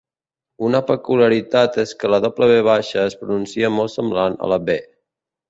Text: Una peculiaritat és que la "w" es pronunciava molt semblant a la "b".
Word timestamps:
Una 0.69 0.79
peculiaritat 0.85 1.77
és 1.83 1.93
que 1.99 2.11
la 2.13 2.19
"w" 2.29 2.73
es 3.03 3.17
pronunciava 3.21 3.73
molt 3.77 3.95
semblant 3.99 4.41
a 4.49 4.53
la 4.55 4.61
"b". 4.73 4.81